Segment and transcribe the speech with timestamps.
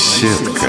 [0.00, 0.66] Беседка.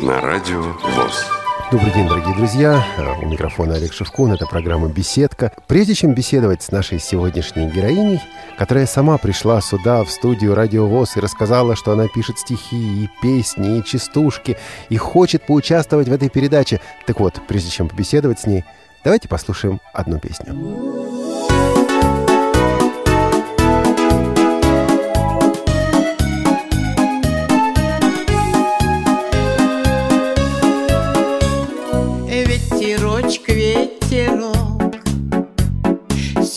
[0.00, 1.26] На радио ВОЗ.
[1.70, 2.84] Добрый день, дорогие друзья.
[3.22, 4.32] У микрофона Олег Шевкун.
[4.32, 5.52] Это программа «Беседка».
[5.68, 8.20] Прежде чем беседовать с нашей сегодняшней героиней,
[8.58, 13.10] которая сама пришла сюда, в студию «Радио ВОЗ» и рассказала, что она пишет стихи и
[13.22, 14.56] песни, и частушки,
[14.88, 16.80] и хочет поучаствовать в этой передаче.
[17.06, 18.64] Так вот, прежде чем побеседовать с ней,
[19.04, 21.17] давайте послушаем одну песню.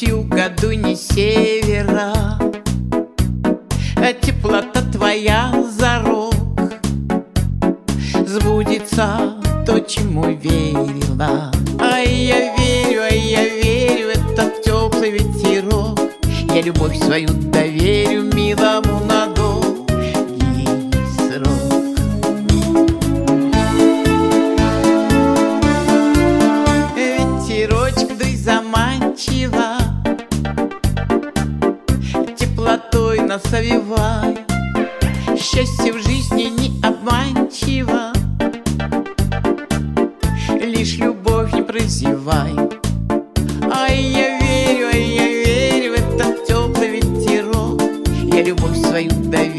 [0.02, 2.14] Юга дуни севера
[3.96, 6.34] А теплота твоя зарок
[8.26, 11.52] Сбудется то, чему верила.
[11.80, 16.00] А я верю, а я верю Этот теплый ветерок.
[16.54, 19.11] Я любовь свою доверю Милому
[33.54, 34.38] Овивай
[35.38, 38.14] Счастье в жизни не обманчиво.
[40.62, 42.54] Лишь любовь не прозевай.
[43.74, 47.82] Ай, я верю, ай, я верю в этот теплый ветерок.
[48.34, 49.51] Я любовь свою доверю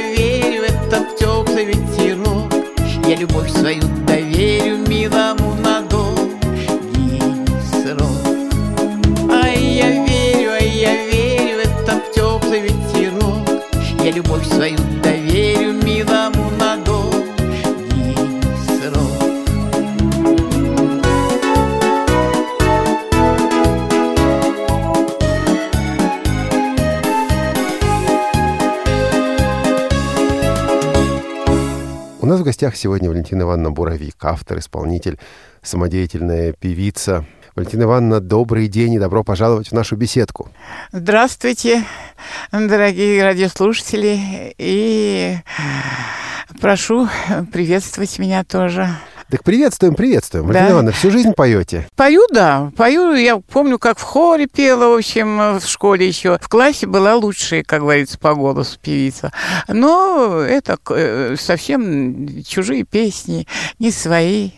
[0.00, 2.52] верю, Этот теплый ветерок.
[3.06, 7.20] Я любовь свою доверю Милому на долгий
[7.72, 8.10] срок.
[9.30, 13.48] Ай, я верю, ай, я верю, этот теплый ветерок.
[14.04, 14.78] Я любовь свою
[32.60, 35.18] гостях сегодня Валентина Ивановна Буровик, автор, исполнитель,
[35.62, 37.24] самодеятельная певица.
[37.56, 40.50] Валентина Ивановна, добрый день и добро пожаловать в нашу беседку.
[40.92, 41.84] Здравствуйте,
[42.52, 45.38] дорогие радиослушатели, и
[46.60, 47.08] прошу
[47.50, 48.90] приветствовать меня тоже.
[49.30, 50.44] Так приветствуем, приветствуем.
[50.46, 50.48] Да.
[50.48, 51.86] Валентина Ивановна, всю жизнь поете?
[51.94, 53.14] Пою, да, пою.
[53.14, 56.38] Я помню, как в хоре пела, в общем, в школе еще.
[56.40, 59.30] В классе была лучшая, как говорится, по голосу певица.
[59.68, 63.46] Но это э, совсем чужие песни,
[63.78, 64.50] не свои,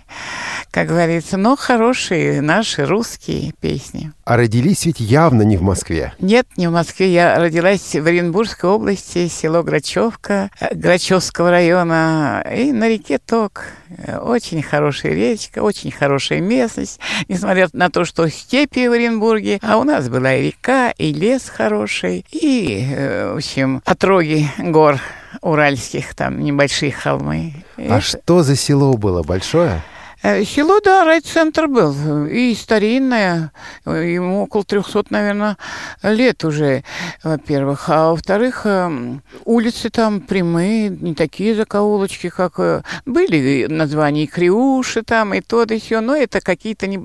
[0.72, 4.10] как говорится, но хорошие наши русские песни.
[4.24, 6.14] А родились ведь явно не в Москве.
[6.18, 7.12] Нет, не в Москве.
[7.12, 13.64] Я родилась в Оренбургской области, село Грачевка, э, Грачевского района, и на реке Ток.
[13.98, 19.76] Э, Очень хорошая речка, очень хорошая местность, несмотря на то, что степи в Оренбурге, а
[19.76, 24.98] у нас была и река, и лес хороший, и, э, в общем, отроги гор
[25.42, 27.52] уральских, там небольшие холмы.
[27.76, 29.22] А Это- что за село было?
[29.22, 29.82] Большое?
[30.24, 32.26] Э, Село, да, райцентр был.
[32.26, 33.50] И старинное,
[33.84, 35.56] э, ему около 300, наверное,
[36.04, 36.84] лет уже,
[37.24, 37.88] во-первых.
[37.88, 42.52] А во-вторых, эм, улицы там прямые, не такие закоулочки, как...
[42.58, 47.00] э, Были названия и Криуши там, и то, да сё, но это какие-то не,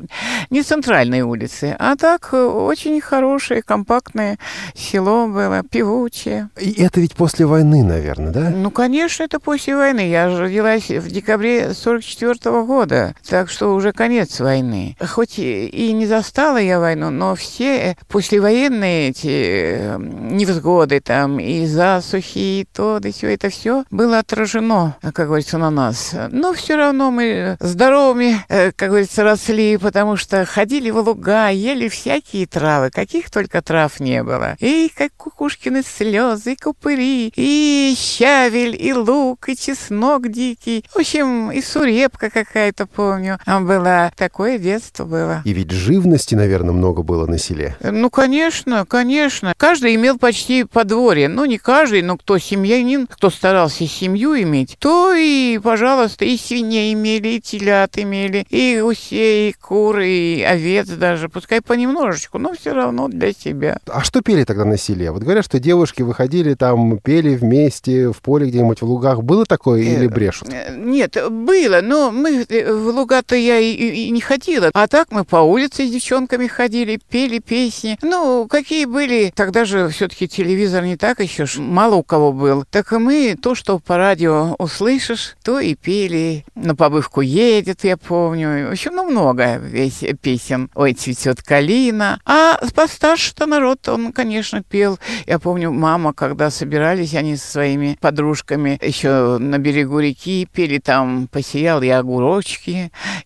[0.52, 1.76] не центральные улицы.
[1.80, 4.38] А так, э, очень хорошее, компактное
[4.76, 6.50] село было, певучее.
[6.62, 8.50] И это ведь после войны, наверное, да?
[8.52, 10.08] Ну, конечно, это после войны.
[10.08, 14.95] Я же родилась в декабре 44 года, так что уже конец войны.
[15.00, 22.38] Хоть и не застала я войну, но все послевоенные эти э, невзгоды там, и засухи,
[22.38, 26.15] и то, да все, это все было отражено, как говорится, на нас.
[26.31, 31.88] Но все равно мы здоровыми, э, как говорится, росли, потому что ходили в луга, ели
[31.89, 34.56] всякие травы, каких только трав не было.
[34.60, 40.86] И как кукушкины слезы, и купыри, и щавель, и лук, и чеснок дикий.
[40.94, 44.12] В общем, и сурепка какая-то, помню, была.
[44.16, 45.42] Такое детство было.
[45.46, 47.78] И ведь живности, наверное, много было на селе.
[47.82, 49.54] Ну, конечно, конечно.
[49.56, 51.28] Каждый имел почти подворье.
[51.30, 56.94] Ну, не каждый, но кто семьянин, кто старался семью иметь, то и, пожалуйста, и свиней
[56.94, 61.30] имели, и телят имели, и гусей, и кур, и овец даже.
[61.30, 63.78] Пускай понемножечку, но все равно для себя.
[63.86, 65.12] А что пели тогда на селе?
[65.12, 69.22] Вот говорят, что девушки выходили там, пели вместе в поле где-нибудь в лугах.
[69.22, 70.50] Было такое или Э, брешут?
[70.52, 74.72] Э, Нет, было, но мы э, в луга-то я и, и, и не ходила.
[74.74, 77.98] А так мы по улице с девчонками ходили, пели песни.
[78.01, 79.31] Ну, какие были.
[79.36, 82.63] Тогда же все-таки телевизор не так еще мало у кого был.
[82.69, 86.45] Так и мы то, что по радио услышишь, то и пели.
[86.56, 88.69] На побывку едет, я помню.
[88.69, 90.69] В общем, ну, много весь песен.
[90.74, 92.19] Ой, цветет калина.
[92.25, 94.98] А постарше-то народ, он, конечно, пел.
[95.25, 101.28] Я помню, мама, когда собирались они со своими подружками еще на берегу реки, пели там
[101.28, 102.76] «Посеял я огурочки»,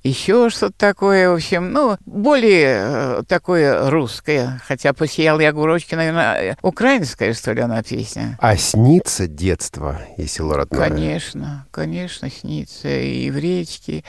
[0.03, 4.61] еще что-то такое, в общем, ну, более э, такое русское.
[4.65, 8.37] Хотя «Посеял я огурочки», наверное, украинская, что ли, она песня.
[8.39, 10.89] А снится детство и село родное?
[10.89, 12.89] Конечно, конечно, снится.
[12.89, 14.03] И в речке.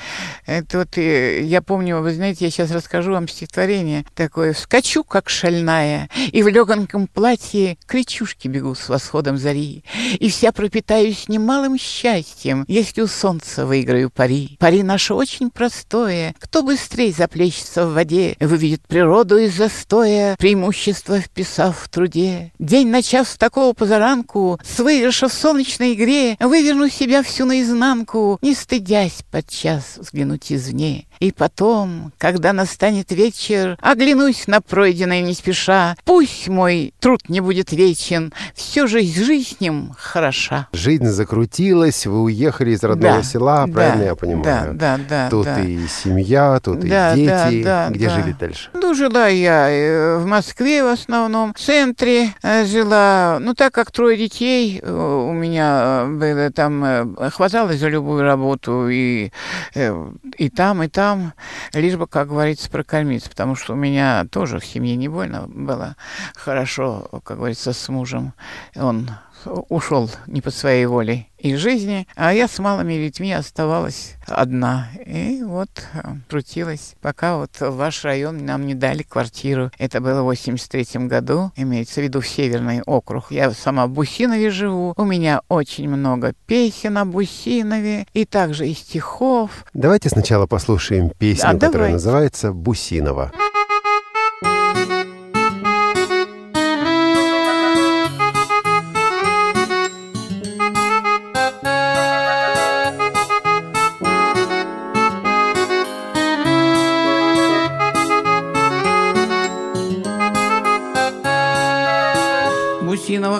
[0.47, 4.53] Это вот, э, я помню, вы знаете, я сейчас расскажу вам стихотворение такое.
[4.53, 9.85] «Вскочу, как шальная, и в легоньком платье кричушки бегу с восходом зари,
[10.19, 14.57] и вся пропитаюсь немалым счастьем, если у солнца выиграю пари.
[14.59, 16.35] Пари наше очень простое.
[16.41, 22.53] Кто быстрее заплещется в воде, выведет природу из застоя, преимущество вписав в труде.
[22.59, 28.55] День начав с такого позаранку, с выигрыша в солнечной игре, выверну себя всю наизнанку, не
[28.55, 31.07] стыдясь подчас взглянуть извне.
[31.23, 35.95] И потом, когда настанет вечер, оглянусь на пройденное не спеша.
[36.05, 40.67] Пусть мой труд не будет вечен, все же жизнь хороша.
[40.73, 44.75] Жизнь закрутилась, вы уехали из родного да, села, да, правильно я понимаю?
[44.75, 45.31] Да, да, да.
[45.31, 45.61] Тут да.
[45.61, 47.63] и семья, тут да, и дети.
[47.63, 48.15] Да, да, Где да.
[48.17, 48.71] жили дальше?
[48.75, 53.39] Ну, жила я э, в Москве в основном, в центре э, жила.
[53.41, 59.31] Ну, так как трое детей э, у меня было, там хватало за любую работу и,
[59.77, 61.35] и там, и там там,
[61.75, 65.97] лишь бы, как говорится, прокормиться, потому что у меня тоже в семье не больно было
[66.35, 68.33] хорошо, как говорится, с мужем.
[68.75, 69.11] Он
[69.45, 74.89] ушел не по своей воле из жизни, а я с малыми детьми оставалась одна.
[75.05, 79.71] И вот э, крутилась, пока вот в ваш район нам не дали квартиру.
[79.79, 83.31] Это было в 83 году, имеется в виду в Северный округ.
[83.31, 88.75] Я сама в Бусинове живу, у меня очень много песен о Бусинове и также и
[88.75, 89.65] стихов.
[89.75, 91.95] Давайте сначала послушаем песню, а, которая давайте.
[91.95, 93.03] называется «Бусинова».
[93.33, 93.52] Гусиного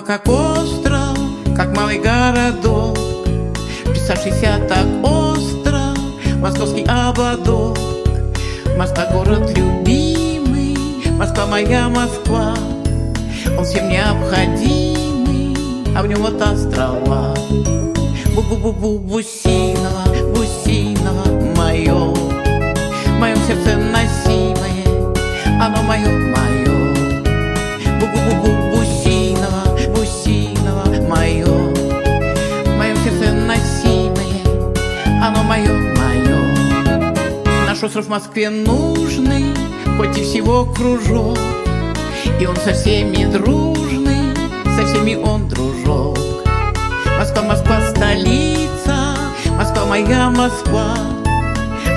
[0.05, 1.17] как остров,
[1.55, 2.97] как малый городок,
[3.93, 5.93] Писавшийся так остро,
[6.39, 7.77] московский ободок.
[8.77, 10.75] Москва город любимый,
[11.11, 12.53] Москва моя Москва,
[13.57, 15.55] Он всем необходимый,
[15.95, 17.33] а в нем вот острова.
[18.35, 20.03] Бу-бу-бу-бу, Бусинова,
[20.35, 25.13] Бусинова мое, В моем сердце носимое,
[25.61, 26.93] оно мое, мое.
[27.99, 28.62] Бу-бу-бу-бу,
[37.83, 39.53] остров в Москве нужный,
[39.97, 41.37] хоть и всего кружок,
[42.39, 44.33] И он со всеми дружный,
[44.77, 46.17] со всеми он дружок.
[47.19, 49.17] Москва, Москва, столица,
[49.57, 50.95] Москва, моя Москва,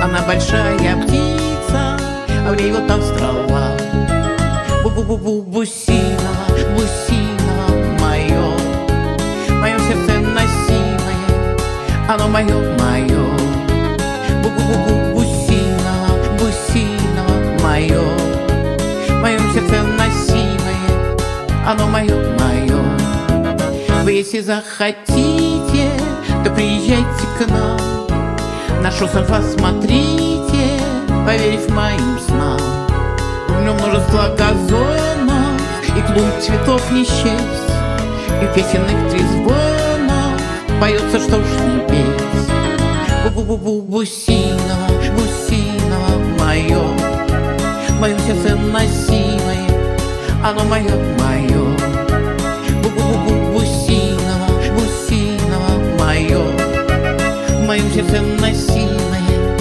[0.02, 1.98] Она большая птица,
[2.46, 3.76] а в ней вот острова.
[4.82, 8.52] Бу-бу-бу-бу, Бусинова, Бусинова, мое,
[9.60, 11.56] Мое сердце носимое,
[12.08, 13.26] оно мое, мое.
[14.42, 15.15] Бу-бу-бу-бу,
[17.86, 18.00] мое,
[19.08, 21.16] в моем сердце носимое,
[21.66, 22.82] оно мое, мое.
[24.02, 25.90] Вы если захотите,
[26.44, 28.06] то приезжайте к нам,
[28.82, 30.80] наш остров осмотрите,
[31.26, 32.60] поверив моим снам.
[33.48, 37.72] В нем множество газонов и клумб цветов не счесть,
[38.42, 40.40] и песенных трезвонов
[40.80, 42.26] поется, что ж не петь.
[43.24, 47.15] Бу-бу-бу-бу, Бусинова, Бусинова мое,
[47.96, 49.66] в моем сердце носимое,
[50.44, 51.76] оно мое, мое.
[52.82, 56.42] Бу-бу-бу-бу, Бусинова, Бусинова, мое.
[57.56, 59.56] В моем сердце носимое,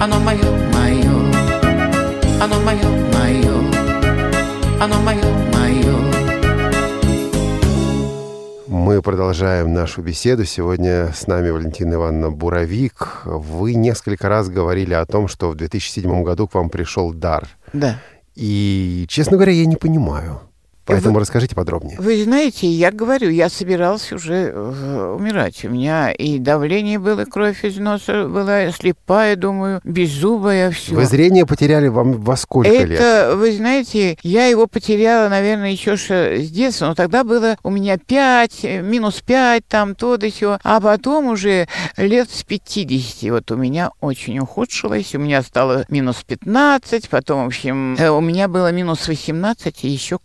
[0.00, 0.38] оно мое,
[0.72, 1.10] мое.
[2.40, 3.56] Оно мое, мое.
[4.80, 5.96] Оно мое, мое.
[8.68, 10.44] Мы продолжаем нашу беседу.
[10.44, 13.22] Сегодня с нами Валентина Ивановна Буровик.
[13.24, 18.00] Вы несколько раз говорили о том, что в 2007 году к вам пришел дар– да.
[18.34, 20.40] И, честно говоря, я не понимаю.
[20.86, 21.98] Поэтому вы, расскажите подробнее.
[21.98, 25.64] Вы знаете, я говорю, я собирался уже э, умирать.
[25.64, 30.94] У меня и давление было, кровь из носа была, слепая, думаю, беззубая, все.
[30.94, 33.00] Вы зрение потеряли вам во сколько Это, лет?
[33.00, 37.98] Это, вы знаете, я его потеряла, наверное, еще с детства, но тогда было у меня
[37.98, 40.58] 5, минус 5, там то да сё.
[40.62, 46.24] А потом уже лет с 50 вот у меня очень ухудшилось, у меня стало минус
[46.26, 50.18] 15, потом, в общем, э, у меня было минус 18 и еще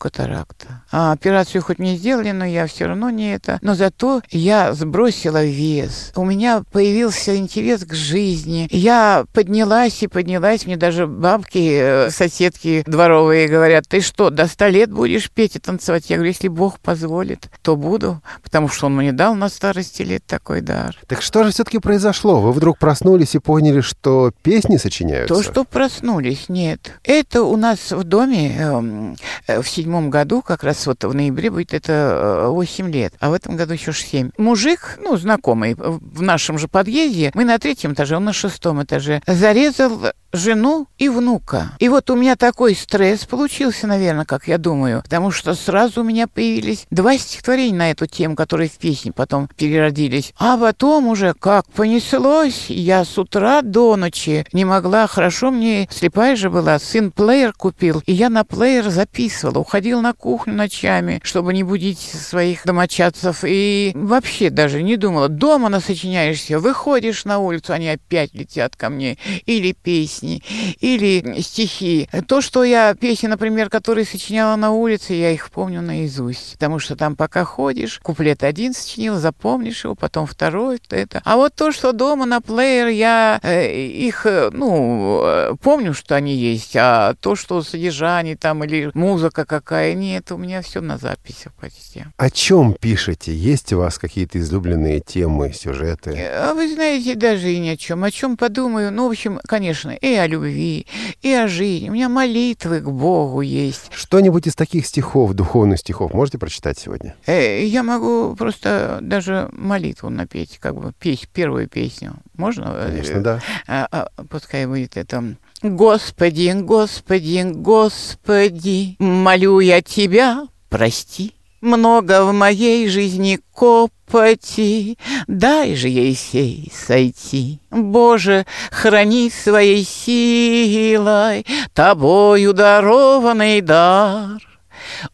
[0.46, 0.84] катаракта.
[0.92, 3.60] А операцию хоть не сделали, но я все равно не это.
[3.62, 6.12] Но зато я сбросила вес.
[6.16, 8.68] У меня появился интерес к жизни.
[8.72, 10.66] Я поднялась и поднялась.
[10.66, 15.60] Мне даже бабки, э, соседки дворовые говорят, ты что, до 100 лет будешь петь и
[15.60, 16.10] танцевать?
[16.10, 20.24] Я говорю, если Бог позволит, то буду, потому что Он мне дал на старости лет
[20.26, 20.98] такой дар.
[21.08, 22.40] Так что же все-таки произошло?
[22.40, 25.36] Вы вдруг проснулись и поняли, что песни сочиняются?
[25.36, 26.94] То, что проснулись, нет.
[27.04, 29.16] Это у нас в доме эм,
[29.48, 33.30] э, в седьмом году, как раз вот в ноябре будет это 8 э, лет, а
[33.30, 34.32] в этом году еще 7.
[34.38, 39.22] Мужик, ну, знакомый, в нашем же подъезде, мы на третьем этаже, он на шестом этаже,
[39.28, 41.72] зарезал жену и внука.
[41.80, 46.04] И вот у меня такой стресс получился, наверное, как я думаю, потому что сразу у
[46.04, 50.34] меня появились два стихотворения на эту тему, которые в песне потом переродились.
[50.38, 56.36] А потом уже как понеслось, я с утра до ночи не могла, хорошо мне, слепая
[56.36, 61.54] же была, сын плеер купил, и я на плеер записывала, уходил на кухню ночами, чтобы
[61.54, 67.90] не будить своих домочадцев, и вообще даже не думала, дома насочиняешься, выходишь на улицу, они
[67.90, 70.42] опять летят ко мне, или песни, песни
[70.80, 72.10] или стихи.
[72.28, 76.54] То, что я песни, например, которые сочиняла на улице, я их помню наизусть.
[76.54, 81.22] Потому что там пока ходишь, куплет один сочинил, запомнишь его, потом второй, это.
[81.24, 86.16] А вот то, что дома на плеер, я э, их, э, ну, э, помню, что
[86.16, 90.98] они есть, а то, что содержание там или музыка какая, нет, у меня все на
[90.98, 92.06] записях почти.
[92.18, 93.34] О чем пишете?
[93.34, 96.18] Есть у вас какие-то излюбленные темы, сюжеты?
[96.18, 98.04] А вы знаете, даже и ни о чем.
[98.04, 98.92] О чем подумаю?
[98.92, 100.88] Ну, в общем, конечно, и о любви,
[101.22, 101.90] и о жизни.
[101.90, 103.90] У меня молитвы к Богу есть.
[103.94, 107.16] Что-нибудь из таких стихов, духовных стихов, можете прочитать сегодня?
[107.26, 112.16] Э, я могу просто даже молитву напеть, как бы петь первую песню.
[112.36, 112.86] Можно?
[112.88, 113.42] Конечно, да.
[113.68, 115.36] А, а, пускай будет это...
[115.62, 121.34] Господи, Господи, Господи, молю я Тебя, прости.
[121.62, 124.98] Много в моей жизни копоти,
[125.28, 127.60] дай же ей сей сойти.
[127.72, 134.42] Боже, храни своей силой тобою дарованный дар.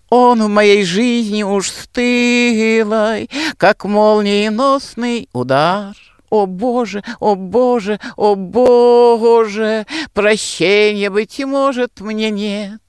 [0.09, 5.95] Он в моей жизни уж стылой, как молниеносный удар.
[6.29, 12.80] О Боже, о Боже, о Боже, прощения, быть может, мне нет.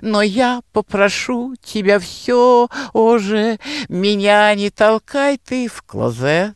[0.00, 3.58] Но я попрошу тебя все уже,
[3.88, 6.54] Меня не толкай ты в клозет.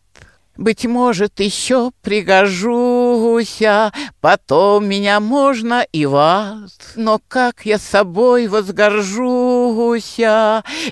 [0.56, 6.78] Быть может, еще пригожуся, Потом меня можно и вас.
[6.94, 9.02] Но как я собой возгоржуся,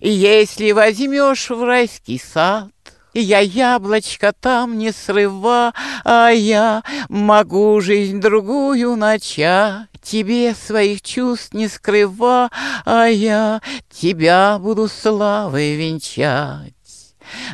[0.01, 2.71] Если возьмешь в райский сад.
[3.15, 9.92] Я яблочко там не срыва, а я могу жизнь другую начать.
[10.03, 12.51] Тебе своих чувств не скрыва,
[12.85, 16.75] а тебя буду славой венчать.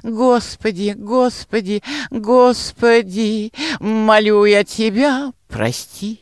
[0.02, 6.20] Господи, Господи, Господи, молю я тебя, прости.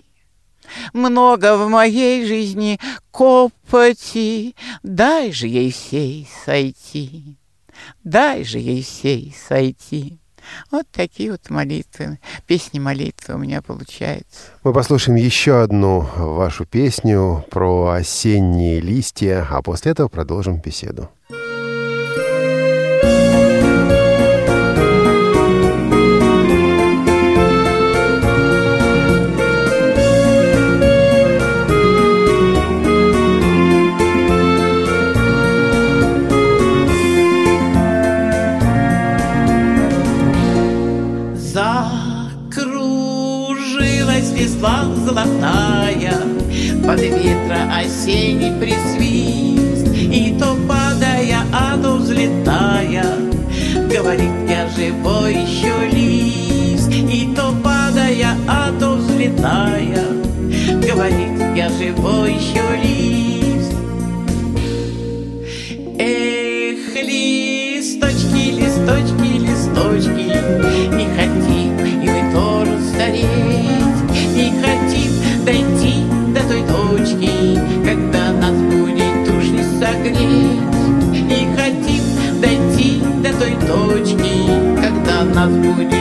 [0.92, 2.80] Много в моей жизни
[3.12, 7.38] копоти, дай же ей всей сойти
[8.04, 10.18] дай же ей сей сойти.
[10.70, 14.50] Вот такие вот молитвы, песни молитвы у меня получаются.
[14.62, 21.10] Мы послушаем еще одну вашу песню про осенние листья, а после этого продолжим беседу.
[46.96, 53.04] Под ветра осенний присвист, И то падая, а то взлетая,
[53.92, 60.06] Говорит, я живой еще лист, И то падая, а то взлетая,
[60.88, 63.74] Говорит, я живой еще лист.
[65.98, 71.35] Эх, листочки, листочки, листочки, Не хотим,
[80.10, 80.60] гнить.
[81.30, 82.02] И хотим
[82.40, 84.46] дойти до той точки,
[84.80, 85.95] когда нас будет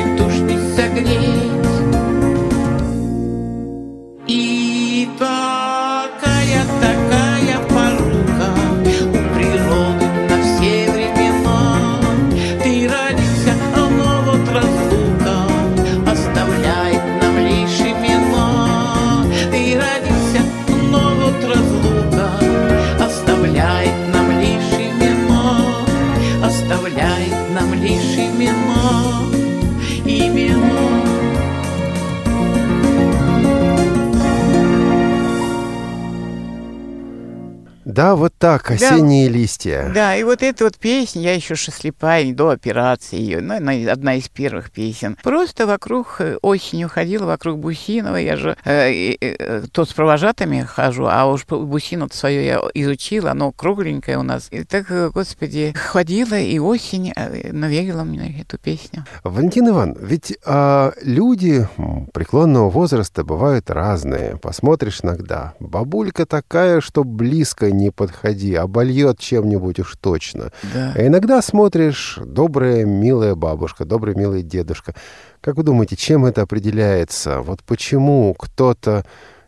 [38.68, 39.92] так, осенние да, листья.
[39.94, 44.30] Да, и вот эта вот песня, я еще слепая, до операции ее, ну, одна из
[44.30, 45.18] первых песен.
[45.24, 51.06] Просто вокруг э, осенью ходила, вокруг Бусинова, я же э, э, то с провожатыми хожу,
[51.06, 54.48] а уж Бусину свое я изучила, оно кругленькое у нас.
[54.52, 57.14] И так, э, господи, ходила и осень
[57.52, 59.06] навеяла мне эту песню.
[59.24, 61.68] Валентин Иван, ведь а, люди
[62.14, 64.38] преклонного возраста бывают разные.
[64.38, 70.52] Посмотришь иногда, бабулька такая, что близко не подходи, обольет чем-нибудь уж точно.
[70.74, 70.94] Да.
[70.96, 74.96] А иногда смотришь, добрая, милая бабушка, добрый, милый дедушка.
[75.42, 77.42] Как вы думаете, чем это определяется?
[77.42, 79.06] Вот почему кто-то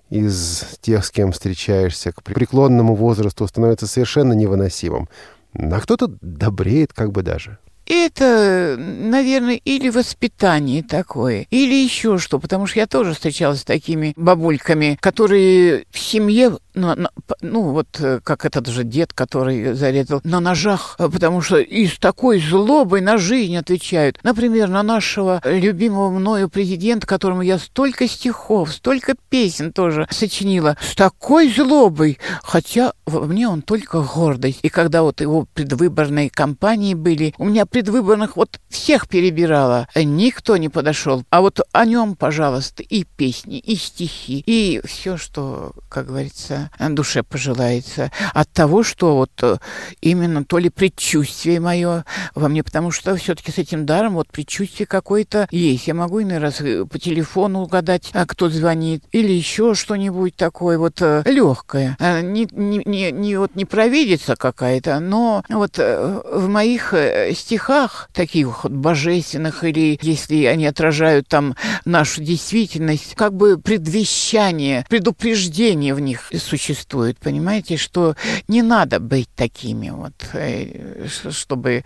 [0.10, 5.10] из тех, с кем встречаешься, к преклонному возрасту становится совершенно невыносимым,
[5.54, 7.58] а кто-то добреет как бы даже?
[7.90, 14.14] Это, наверное, или воспитание такое, или еще что, потому что я тоже встречалась с такими
[14.18, 17.10] бабульками, которые в семье на, на,
[17.42, 21.88] ну вот э, как этот же дед, который зарезал на ножах, э, потому что и
[21.88, 24.20] с такой злобой на жизнь отвечают.
[24.24, 30.96] Например, на нашего любимого мною президента, которому я столько стихов, столько песен тоже сочинила, с
[30.96, 34.60] такой злобой, хотя во мне он только гордость.
[34.62, 40.70] И когда вот его предвыборные кампании были, у меня предвыборных вот всех перебирала, никто не
[40.70, 41.24] подошел.
[41.30, 47.24] А вот о нем, пожалуйста, и песни, и стихи, и все, что, как говорится, душе
[47.24, 49.58] пожелается, от того, что вот э,
[50.02, 54.88] именно то ли предчувствие мое во мне, потому что все-таки с этим даром вот предчувствие
[54.88, 55.88] какое-то есть.
[55.88, 60.78] Я могу иной раз э, по телефону угадать, а кто звонит, или еще что-нибудь такое
[60.78, 61.98] вот э, легкое.
[62.00, 66.94] Не, не, не, не, вот не провидица какая-то, но вот в моих
[67.34, 75.94] стихах, таких вот божественных, или если они отражают там нашу действительность, как бы предвещание, предупреждение
[75.94, 78.16] в них существует существует, понимаете, что
[78.48, 81.84] не надо быть такими вот, э, чтобы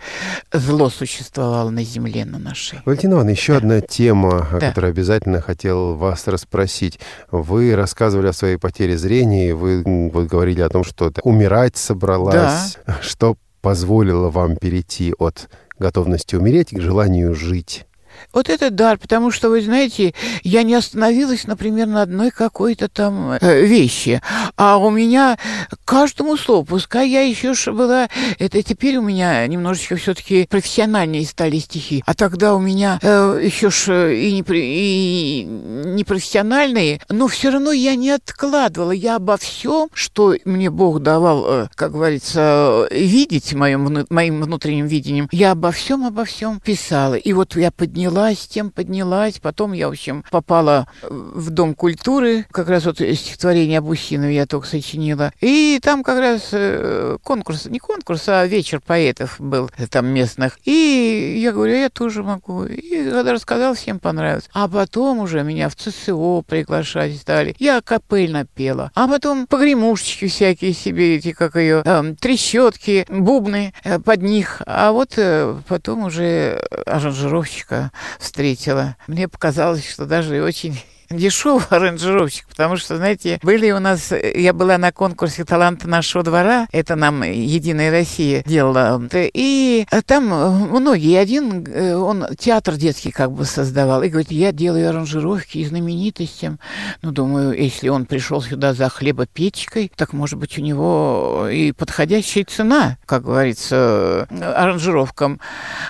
[0.50, 2.80] зло существовало на земле на нашей.
[2.86, 3.58] Валентина Ивановна, еще да.
[3.58, 4.56] одна тема, да.
[4.56, 6.98] о которой обязательно хотел вас расспросить.
[7.30, 12.98] Вы рассказывали о своей потере зрения, вы вот говорили о том, что умирать собралась, да.
[13.02, 17.86] что позволило вам перейти от готовности умереть к желанию жить.
[18.32, 23.32] Вот это дар, потому что, вы знаете, я не остановилась, например, на одной какой-то там
[23.40, 24.20] э, вещи,
[24.56, 25.38] а у меня
[25.84, 28.08] каждому слову, пускай я еще была,
[28.38, 33.70] это теперь у меня немножечко все-таки профессиональнее стали стихи, а тогда у меня э, еще
[33.70, 39.88] ж и, не, и не профессиональные, но все равно я не откладывала, я обо всем,
[39.94, 46.06] что мне Бог давал, э, как говорится, видеть моим, моим внутренним видением, я обо всем,
[46.06, 49.38] обо всем писала, и вот я подняла поднялась, тем поднялась.
[49.40, 52.46] Потом я, в общем, попала в Дом культуры.
[52.50, 55.32] Как раз вот стихотворение об Усинове я только сочинила.
[55.40, 60.58] И там как раз э, конкурс, не конкурс, а вечер поэтов был там местных.
[60.64, 62.64] И я говорю, я тоже могу.
[62.64, 64.48] И когда рассказал, всем понравилось.
[64.52, 67.54] А потом уже меня в ЦСО приглашать стали.
[67.58, 68.90] Я капельно пела.
[68.94, 74.60] А потом погремушечки всякие себе, эти, как ее, э, трещотки, бубны э, под них.
[74.66, 78.96] А вот э, потом уже аранжировщика встретила.
[79.06, 80.80] Мне показалось, что даже очень
[81.16, 86.68] дешевый аранжировщик, потому что, знаете, были у нас, я была на конкурсе таланта нашего двора,
[86.72, 94.02] это нам Единая Россия делала, и там многие, один, он театр детский как бы создавал,
[94.02, 96.58] и говорит, я делаю аранжировки и знаменитостям.
[97.02, 102.44] Ну, думаю, если он пришел сюда за хлебопечкой, так, может быть, у него и подходящая
[102.44, 105.40] цена, как говорится, аранжировкам.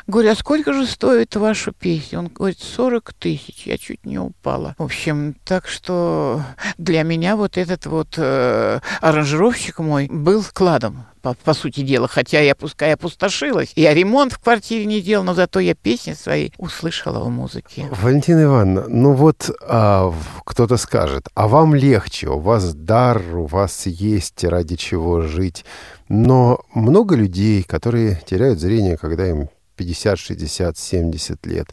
[0.06, 2.18] Говорю, а сколько же стоит ваша песня?
[2.18, 3.66] Он говорит, 40 тысяч.
[3.66, 4.74] Я чуть не упала.
[4.78, 6.42] В общем, общем, так что
[6.78, 12.40] для меня вот этот вот э, аранжировщик мой был кладом по, по сути дела, хотя
[12.40, 13.72] я пускай опустошилась.
[13.76, 17.88] Я ремонт в квартире не делал, но зато я песни свои услышала в музыке.
[17.90, 20.12] Валентина Ивановна, ну вот а,
[20.44, 25.64] кто-то скажет, а вам легче, у вас дар, у вас есть ради чего жить.
[26.08, 31.68] Но много людей, которые теряют зрение, когда им 50, 60, 70 лет.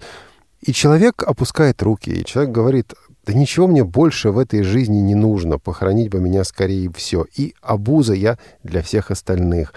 [0.61, 2.93] И человек опускает руки, и человек говорит,
[3.29, 7.27] да ничего мне больше в этой жизни не нужно, похоронить бы меня скорее все.
[7.35, 9.75] И обуза я для всех остальных.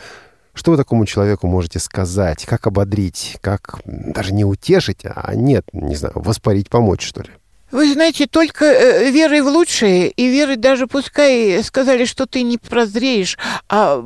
[0.55, 2.47] Что вы такому человеку можете сказать?
[2.47, 3.37] Как ободрить?
[3.43, 7.29] Как даже не утешить, а нет, не знаю, воспарить, помочь, что ли?
[7.73, 12.59] Вы знаете, только э, верой в лучшее и верой даже пускай сказали, что ты не
[12.59, 13.39] прозреешь,
[13.71, 13.99] а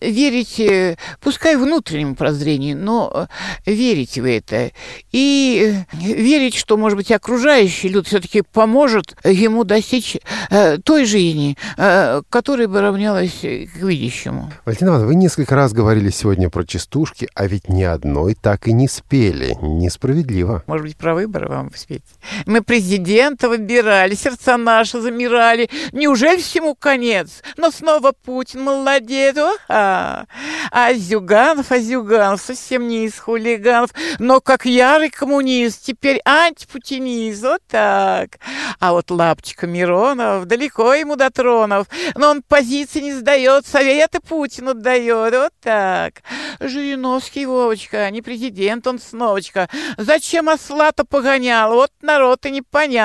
[0.00, 3.28] верить, э, пускай внутреннему прозрению, но
[3.64, 4.72] э, верить в это.
[5.12, 10.16] И верить, что, может быть, окружающий люд все-таки поможет ему достичь
[10.50, 14.50] э, той жизни, э, которая бы равнялась к видящему.
[14.64, 18.72] Валентина Ивановна, вы несколько раз говорили сегодня про частушки, а ведь ни одной так и
[18.72, 19.56] не спели.
[19.62, 20.64] Несправедливо.
[20.66, 22.02] Может быть, про выборы вам спеть?
[22.46, 22.62] Мы
[23.12, 25.68] президента выбирали, сердца наши замирали.
[25.92, 27.42] Неужели всему конец?
[27.58, 29.36] Но снова Путин молодец.
[29.68, 30.24] А,
[30.70, 37.42] а Зюганов, а Зюганов совсем не из хулиганов, но как ярый коммунист, теперь антипутинист.
[37.42, 38.38] Вот так.
[38.80, 44.72] А вот Лапчика Миронов, далеко ему до тронов, но он позиции не сдает, советы Путину
[44.72, 45.34] дает.
[45.34, 46.22] Вот так.
[46.60, 49.68] Жириновский, Вовочка, не президент он сновочка.
[49.98, 51.74] Зачем осла-то погонял?
[51.74, 53.01] Вот народ и не понял.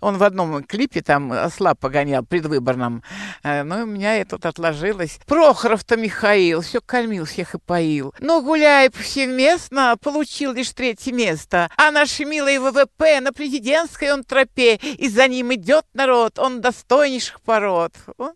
[0.00, 3.02] Он в одном клипе там осла погонял предвыборном.
[3.42, 5.18] Э, ну, у меня это отложилось.
[5.26, 8.14] Прохоров-то Михаил все кормил всех и поил.
[8.20, 11.70] Но гуляя повсеместно, получил лишь третье место.
[11.76, 17.40] А наш милый ВВП на президентской он тропе, и за ним идет народ, он достойнейших
[17.40, 17.92] пород.
[18.18, 18.34] Вот.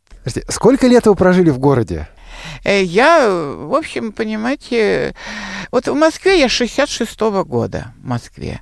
[0.49, 2.09] Сколько лет вы прожили в городе?
[2.65, 5.15] Э, я, в общем, понимаете,
[5.71, 8.61] вот в Москве я 66-го года в Москве.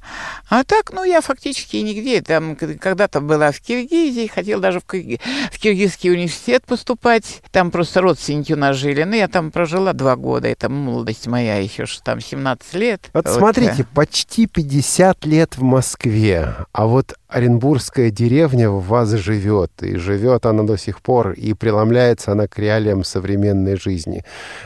[0.48, 2.20] А так, ну, я фактически нигде.
[2.22, 5.20] Там когда-то была в Киргизии, хотела даже в, Кирги...
[5.52, 7.42] в Киргизский университет поступать.
[7.50, 9.02] Там просто родственники у нас жили.
[9.04, 10.48] Но я там прожила два года.
[10.48, 13.10] Это молодость моя еще, что там 17 лет.
[13.12, 13.94] Вот, вот смотрите, э.
[13.94, 16.54] почти 50 лет в Москве.
[16.72, 22.32] А вот Оренбургская деревня в вас живет, и живет она до сих пор, и преломляется
[22.32, 24.24] она к реалиям современной жизни.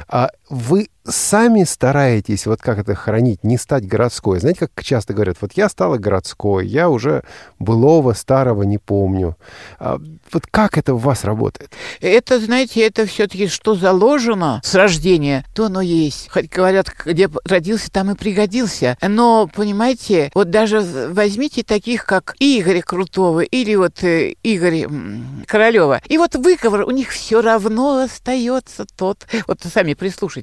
[0.09, 4.39] А вы сами стараетесь, вот как это хранить, не стать городской.
[4.39, 7.25] Знаете, как часто говорят, вот я стала городской, я уже
[7.59, 9.37] былого старого не помню.
[9.79, 9.99] А
[10.31, 11.73] вот как это у вас работает?
[12.01, 16.29] Это, знаете, это все-таки что заложено с рождения, то оно есть.
[16.31, 18.99] Хоть говорят, где родился, там и пригодился.
[19.01, 24.87] Но, понимаете, вот даже возьмите таких, как Игорь Крутого или вот э, Игорь
[25.47, 26.03] Королева.
[26.09, 29.27] И вот выговор у них все равно остается тот.
[29.47, 30.42] Вот сами прислушайтесь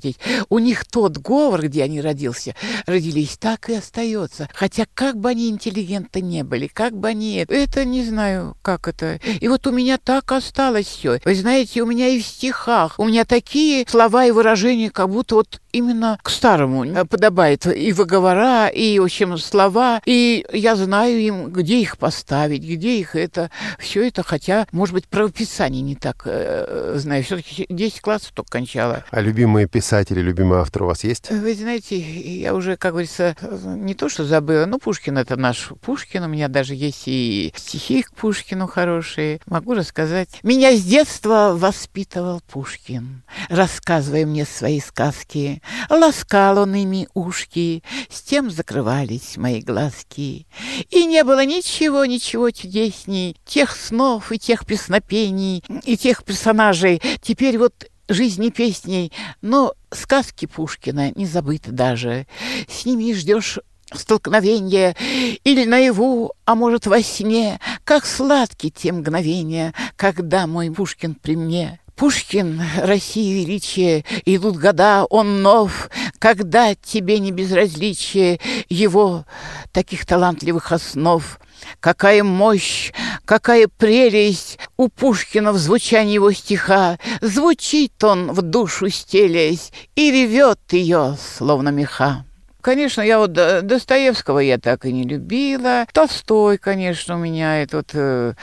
[0.49, 4.49] у них тот говор, где они родился, родились, так и остается.
[4.53, 7.45] Хотя как бы они интеллигенты не были, как бы они...
[7.47, 9.19] Это не знаю, как это.
[9.39, 11.19] И вот у меня так осталось все.
[11.23, 15.35] Вы знаете, у меня и в стихах, у меня такие слова и выражения, как будто
[15.35, 20.01] вот именно к старому подобает и выговора, и, в общем, слова.
[20.05, 23.51] И я знаю им, где их поставить, где их это.
[23.77, 27.23] Все это, хотя, может быть, правописание не так э, знаю.
[27.23, 29.03] Все-таки 10 классов только кончала.
[29.11, 31.29] А любимые писатели, любимые любимый автор у вас есть?
[31.29, 36.23] Вы знаете, я уже, как говорится, не то что забыла, но Пушкин это наш Пушкин.
[36.23, 39.39] У меня даже есть и стихи к Пушкину хорошие.
[39.45, 40.29] Могу рассказать.
[40.43, 45.61] Меня с детства воспитывал Пушкин, рассказывая мне свои сказки.
[45.89, 50.47] Ласкал он ими ушки, с тем закрывались мои глазки.
[50.89, 57.01] И не было ничего, ничего чудесней тех снов и тех песнопений, и тех персонажей.
[57.21, 62.27] Теперь вот жизни песней, но сказки Пушкина не забыты даже.
[62.67, 63.59] С ними ждешь
[63.93, 64.95] столкновения
[65.43, 71.79] или наяву, а может во сне, как сладки те мгновения, когда мой Пушкин при мне.
[71.95, 75.89] Пушкин, России величие, идут года, он нов,
[76.19, 79.25] когда тебе не безразличие его
[79.71, 81.39] таких талантливых основ.
[81.79, 82.91] Какая мощь,
[83.25, 86.97] какая прелесть у Пушкина в звучании его стиха.
[87.21, 92.25] Звучит он в душу стелясь и ревет ее, словно меха.
[92.61, 95.85] Конечно, я вот Достоевского я так и не любила.
[95.93, 98.33] Толстой, конечно, у меня, это вот э,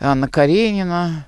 [0.00, 1.26] Анна Каренина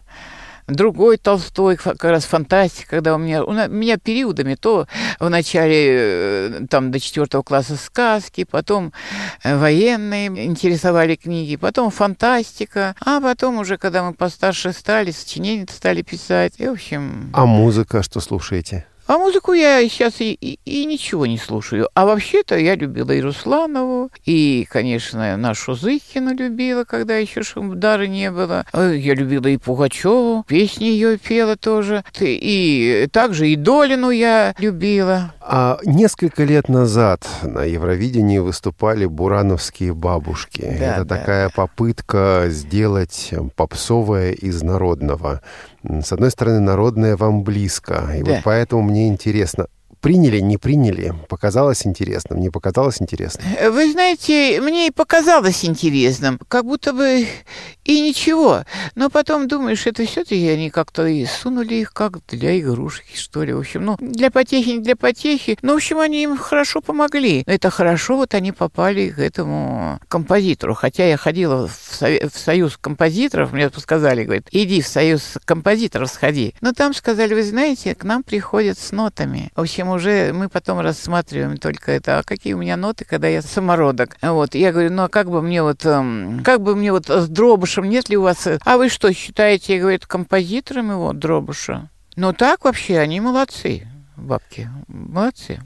[0.67, 4.87] другой Толстой, как раз фантастика, когда у меня, у меня периодами то
[5.21, 8.93] в начале э, там до четвертого класса сказки, потом
[9.43, 16.03] э, военные интересовали книги, потом фантастика, а потом уже, когда мы постарше стали, сочинения стали
[16.03, 17.31] писать, и, в общем...
[17.33, 18.87] А музыка что слушаете?
[19.07, 21.89] А музыку я сейчас и, и, и ничего не слушаю.
[21.95, 28.33] А вообще-то я любила и Русланову, и, конечно, нашу Зыкину любила, когда еще Шумдара не
[28.33, 28.67] было.
[28.73, 32.05] А я любила и Пугачеву, песни ее пела тоже.
[32.21, 35.33] И также и Долину я любила.
[35.41, 40.63] А несколько лет назад на Евровидении выступали бурановские бабушки.
[40.63, 41.53] Да, Это да, такая да.
[41.55, 45.43] попытка сделать попсовое из народного.
[46.03, 48.33] С одной стороны, народное вам близко, и да.
[48.33, 49.67] вот поэтому мне интересно,
[50.01, 53.45] приняли, не приняли, показалось интересным, не показалось интересным?
[53.71, 57.27] Вы знаете, мне и показалось интересным, как будто бы
[57.87, 58.65] и ничего.
[58.95, 63.53] Но потом думаешь, это все-таки они как-то и сунули их как для игрушки, что ли.
[63.53, 65.59] В общем, ну, для потехи, не для потехи.
[65.63, 67.45] Ну, в общем, они им хорошо помогли.
[67.47, 70.75] Это хорошо, вот они попали к этому композитору.
[70.75, 76.11] Хотя я ходила в, совет, в союз композиторов, мне сказали, говорит, иди в союз композиторов
[76.11, 76.55] сходи.
[76.61, 79.51] Но там сказали, вы знаете, к нам приходят с нотами.
[79.55, 82.19] В общем, уже мы потом рассматриваем только это.
[82.19, 84.17] А какие у меня ноты, когда я самородок?
[84.23, 84.55] Вот.
[84.55, 87.29] Я говорю, ну, а как бы мне вот, эм, как бы мне вот с
[87.77, 88.47] дробушем, нет ли у вас...
[88.47, 91.91] Э, а вы что, считаете, говорит, композитором его, дробуша?
[92.17, 93.87] Ну, так вообще, они молодцы,
[94.17, 95.61] бабки, молодцы.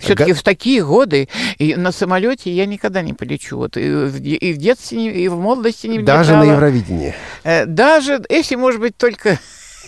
[0.00, 3.56] Все-таки в такие годы и на самолете я никогда не полечу.
[3.56, 6.44] Вот и в, и в детстве, и в молодости не Даже летала.
[6.44, 7.14] на Евровидении?
[7.42, 9.38] Э, даже, если, может быть, только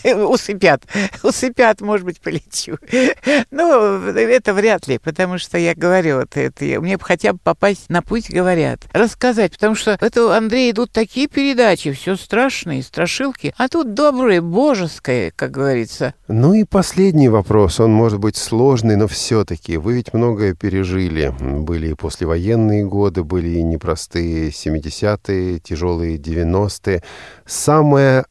[0.28, 0.84] усыпят.
[1.22, 2.78] Усыпят, может быть, полечу.
[3.50, 7.88] Ну, это вряд ли, потому что я говорю, вот это, мне бы хотя бы попасть
[7.90, 8.80] на путь, говорят.
[8.92, 14.40] Рассказать, потому что это у Андрея идут такие передачи, все страшные, страшилки, а тут доброе,
[14.40, 16.14] божеское, как говорится.
[16.28, 21.34] Ну и последний вопрос, он может быть сложный, но все-таки вы ведь многое пережили.
[21.40, 27.02] Были и послевоенные годы, были и непростые 70-е, тяжелые 90-е.
[27.46, 28.24] Самое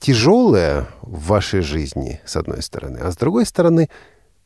[0.00, 3.88] тяжелое в вашей жизни, с одной стороны, а с другой стороны,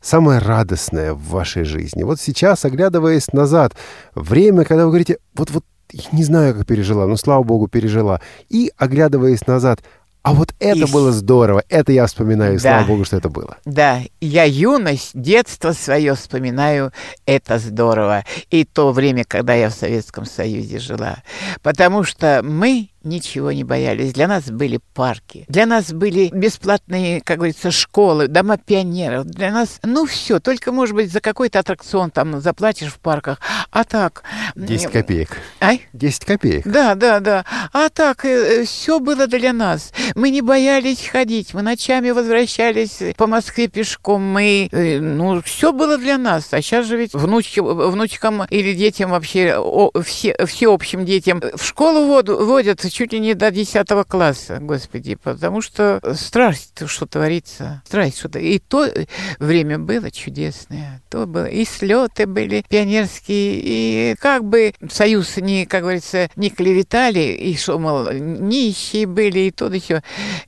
[0.01, 2.03] самое радостное в вашей жизни.
[2.03, 3.75] Вот сейчас, оглядываясь назад,
[4.15, 5.65] время, когда вы говорите, вот-вот,
[6.13, 8.21] не знаю, как пережила, но, слава богу, пережила.
[8.49, 9.81] И, оглядываясь назад,
[10.23, 10.93] а вот это и...
[10.93, 12.59] было здорово, это я вспоминаю, да.
[12.61, 13.57] слава богу, что это было.
[13.65, 16.93] Да, я юность, детство свое вспоминаю,
[17.25, 18.25] это здорово.
[18.51, 21.23] И то время, когда я в Советском Союзе жила.
[21.63, 24.13] Потому что мы ничего не боялись.
[24.13, 29.27] Для нас были парки, для нас были бесплатные, как говорится, школы, дома пионеров.
[29.27, 33.41] Для нас, ну все, только, может быть, за какой-то аттракцион там заплатишь в парках.
[33.71, 34.23] А так...
[34.57, 35.39] 10 копеек.
[35.61, 35.83] Ай?
[35.93, 36.67] 10 копеек.
[36.67, 37.45] Да, да, да.
[37.73, 39.93] А так, э, все было для нас.
[40.15, 44.23] Мы не боялись ходить, мы ночами возвращались по Москве пешком.
[44.23, 46.49] Мы, э, ну, все было для нас.
[46.53, 49.57] А сейчас же ведь внучки, внучкам или детям вообще,
[50.05, 56.01] все, всеобщим детям в школу водят чуть ли не до 10 класса, господи, потому что
[56.15, 58.39] страсть, что творится, страсть, что-то.
[58.39, 58.89] И то
[59.39, 65.83] время было чудесное, то было, и слеты были пионерские, и как бы союз не, как
[65.83, 70.03] говорится, не клеветали, и что, мол, нищие были, и то, да все.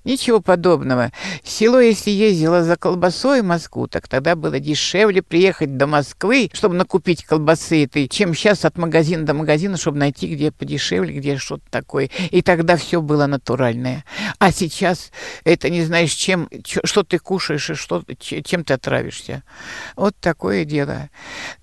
[0.04, 1.12] Ничего подобного.
[1.44, 6.74] Село, если ездило за колбасой в Москву, так тогда было дешевле приехать до Москвы, чтобы
[6.74, 11.64] накупить колбасы этой, чем сейчас от магазина до магазина, чтобы найти, где подешевле, где что-то
[11.70, 12.10] такое.
[12.30, 14.04] И тогда все было натуральное.
[14.38, 15.10] А сейчас
[15.44, 16.48] это не знаешь, чем,
[16.84, 19.42] что ты кушаешь и что, чем ты отравишься.
[19.96, 21.10] Вот такое дело.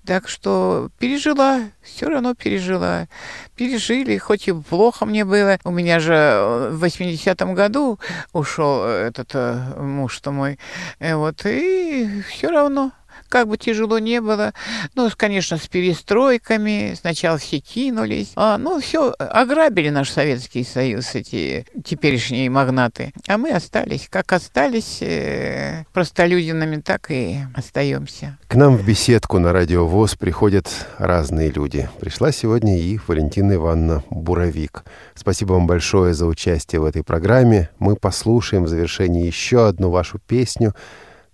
[0.06, 3.08] Так что пережила, все равно пережила.
[3.56, 5.58] Пережили, хоть и плохо мне было.
[5.64, 7.98] У меня же в 80-м году
[8.32, 10.58] ушел этот э, муж-то мой.
[10.98, 12.92] Э, вот, и все равно
[13.28, 14.52] как бы тяжело не было.
[14.94, 16.94] Ну, конечно, с перестройками.
[16.98, 18.32] Сначала все кинулись.
[18.36, 23.12] А, ну, все, ограбили наш Советский Союз, эти теперешние магнаты.
[23.26, 24.08] А мы остались.
[24.10, 28.38] Как остались э, простолюдинами, так и остаемся.
[28.48, 31.88] К нам в беседку на Радио ВОЗ приходят разные люди.
[32.00, 34.84] Пришла сегодня и Валентина Ивановна Буровик.
[35.14, 37.70] Спасибо вам большое за участие в этой программе.
[37.78, 40.74] Мы послушаем в завершении еще одну вашу песню—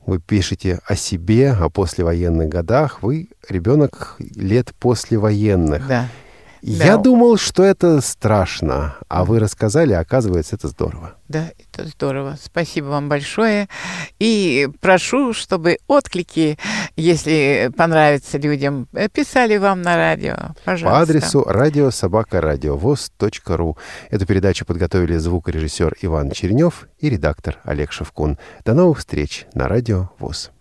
[0.07, 3.03] вы пишете о себе, о послевоенных годах.
[3.03, 5.87] Вы ребенок лет послевоенных.
[5.87, 6.09] Да.
[6.66, 11.12] Я думал, что это страшно, а вы рассказали, оказывается, это здорово.
[11.29, 12.38] Да, это здорово.
[12.42, 13.68] Спасибо вам большое.
[14.18, 16.59] И прошу, чтобы отклики,
[16.96, 20.55] если понравится людям, писали вам на радио.
[20.64, 20.96] Пожалуйста.
[20.96, 23.77] По адресу радиособакарадиовоз.ру.
[24.11, 28.38] Эту передачу подготовили звукорежиссер Иван Чернев и редактор Олег Шевкун.
[28.64, 30.54] До новых встреч на Радио ВОЗ.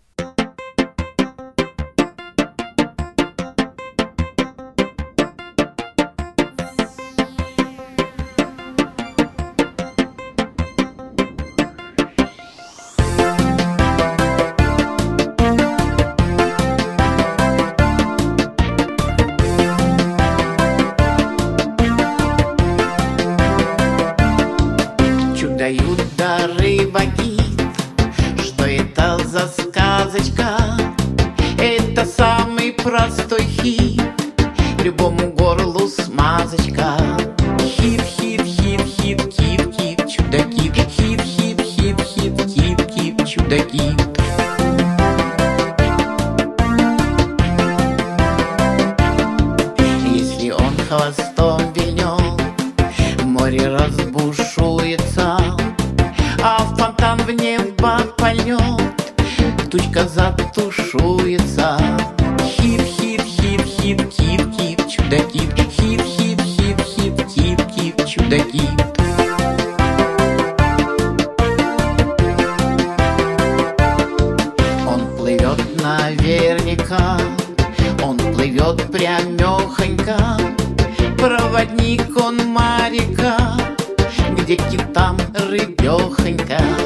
[84.53, 85.17] Где китам
[85.49, 86.82] рыбехонька.